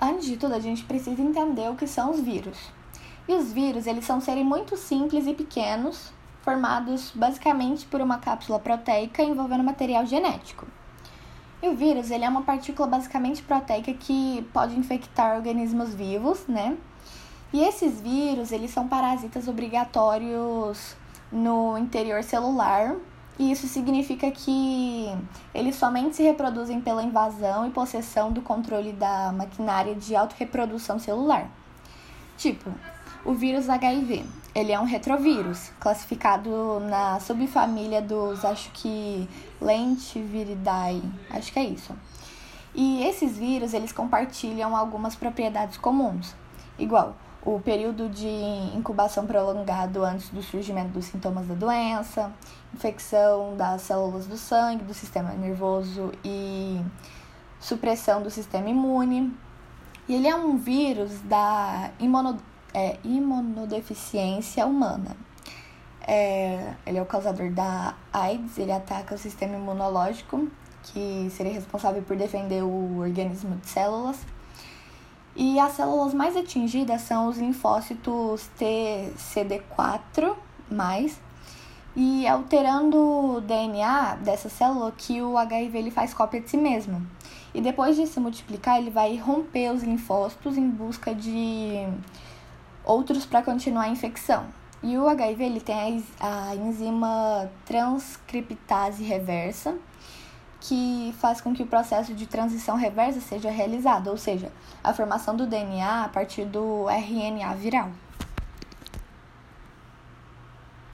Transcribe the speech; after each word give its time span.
Antes 0.00 0.26
de 0.26 0.36
tudo, 0.36 0.54
a 0.54 0.60
gente 0.60 0.84
precisa 0.84 1.20
entender 1.20 1.68
o 1.68 1.74
que 1.74 1.86
são 1.86 2.12
os 2.12 2.20
vírus. 2.20 2.56
E 3.26 3.34
os 3.34 3.52
vírus, 3.52 3.86
eles 3.86 4.04
são 4.04 4.20
seres 4.20 4.44
muito 4.44 4.76
simples 4.76 5.26
e 5.26 5.34
pequenos, 5.34 6.12
formados 6.42 7.10
basicamente 7.14 7.84
por 7.84 8.00
uma 8.00 8.18
cápsula 8.18 8.60
proteica 8.60 9.22
envolvendo 9.22 9.64
material 9.64 10.06
genético. 10.06 10.66
E 11.60 11.68
o 11.68 11.74
vírus, 11.74 12.12
ele 12.12 12.24
é 12.24 12.28
uma 12.28 12.42
partícula 12.42 12.86
basicamente 12.86 13.42
proteica 13.42 13.92
que 13.92 14.48
pode 14.52 14.78
infectar 14.78 15.36
organismos 15.36 15.92
vivos, 15.92 16.46
né? 16.46 16.78
E 17.52 17.60
esses 17.60 18.00
vírus, 18.00 18.52
eles 18.52 18.70
são 18.70 18.86
parasitas 18.86 19.48
obrigatórios 19.48 20.94
no 21.32 21.76
interior 21.76 22.22
celular, 22.22 22.94
e 23.38 23.52
isso 23.52 23.68
significa 23.68 24.30
que 24.30 25.06
eles 25.54 25.76
somente 25.76 26.16
se 26.16 26.22
reproduzem 26.22 26.80
pela 26.80 27.02
invasão 27.02 27.66
e 27.66 27.70
possessão 27.70 28.32
do 28.32 28.42
controle 28.42 28.92
da 28.92 29.32
maquinária 29.32 29.94
de 29.94 30.16
autorreprodução 30.16 30.98
celular. 30.98 31.48
Tipo, 32.36 32.72
o 33.24 33.32
vírus 33.32 33.68
HIV. 33.68 34.24
Ele 34.54 34.72
é 34.72 34.80
um 34.80 34.84
retrovírus, 34.84 35.70
classificado 35.78 36.80
na 36.80 37.20
subfamília 37.20 38.02
dos, 38.02 38.44
acho 38.44 38.70
que, 38.72 39.28
Lentiviridae, 39.60 41.02
acho 41.30 41.52
que 41.52 41.60
é 41.60 41.64
isso. 41.64 41.94
E 42.74 43.04
esses 43.04 43.36
vírus, 43.36 43.72
eles 43.72 43.92
compartilham 43.92 44.76
algumas 44.76 45.14
propriedades 45.14 45.76
comuns, 45.76 46.34
igual 46.76 47.14
o 47.44 47.60
período 47.60 48.08
de 48.08 48.28
incubação 48.76 49.26
prolongado 49.26 50.04
antes 50.04 50.28
do 50.30 50.42
surgimento 50.42 50.90
dos 50.90 51.06
sintomas 51.06 51.46
da 51.46 51.54
doença, 51.54 52.32
infecção 52.74 53.56
das 53.56 53.82
células 53.82 54.26
do 54.26 54.36
sangue, 54.36 54.84
do 54.84 54.92
sistema 54.92 55.30
nervoso 55.32 56.12
e 56.24 56.80
supressão 57.60 58.22
do 58.22 58.30
sistema 58.30 58.68
imune. 58.68 59.32
E 60.08 60.14
ele 60.14 60.26
é 60.26 60.34
um 60.34 60.56
vírus 60.56 61.20
da 61.20 61.90
imuno, 61.98 62.38
é, 62.74 62.98
imunodeficiência 63.04 64.66
humana. 64.66 65.16
É, 66.06 66.74
ele 66.86 66.98
é 66.98 67.02
o 67.02 67.06
causador 67.06 67.50
da 67.50 67.94
AIDS, 68.12 68.58
ele 68.58 68.72
ataca 68.72 69.14
o 69.14 69.18
sistema 69.18 69.56
imunológico, 69.56 70.48
que 70.84 71.28
seria 71.30 71.52
responsável 71.52 72.02
por 72.02 72.16
defender 72.16 72.62
o 72.62 73.00
organismo 73.00 73.56
de 73.56 73.68
células. 73.68 74.18
E 75.40 75.58
as 75.60 75.74
células 75.74 76.12
mais 76.12 76.36
atingidas 76.36 77.02
são 77.02 77.28
os 77.28 77.38
linfócitos 77.38 78.50
TCD4+, 78.58 80.34
e 81.94 82.26
alterando 82.26 82.98
o 82.98 83.40
DNA 83.40 84.16
dessa 84.16 84.48
célula 84.48 84.90
que 84.90 85.22
o 85.22 85.38
HIV 85.38 85.78
ele 85.78 85.92
faz 85.92 86.12
cópia 86.12 86.40
de 86.40 86.50
si 86.50 86.56
mesmo. 86.56 87.06
E 87.54 87.60
depois 87.60 87.94
de 87.94 88.04
se 88.08 88.18
multiplicar, 88.18 88.78
ele 88.78 88.90
vai 88.90 89.16
romper 89.16 89.72
os 89.72 89.84
linfócitos 89.84 90.58
em 90.58 90.68
busca 90.68 91.14
de 91.14 91.86
outros 92.84 93.24
para 93.24 93.40
continuar 93.40 93.84
a 93.84 93.90
infecção. 93.90 94.44
E 94.82 94.98
o 94.98 95.08
HIV 95.08 95.44
ele 95.44 95.60
tem 95.60 96.04
a 96.18 96.56
enzima 96.56 97.48
transcriptase 97.64 99.04
reversa, 99.04 99.78
que 100.68 101.14
faz 101.18 101.40
com 101.40 101.54
que 101.54 101.62
o 101.62 101.66
processo 101.66 102.12
de 102.12 102.26
transição 102.26 102.76
reversa 102.76 103.20
seja 103.20 103.50
realizado, 103.50 104.08
ou 104.08 104.18
seja, 104.18 104.52
a 104.84 104.92
formação 104.92 105.34
do 105.34 105.46
DNA 105.46 106.04
a 106.04 106.08
partir 106.10 106.44
do 106.44 106.86
RNA 106.90 107.54
viral. 107.54 107.90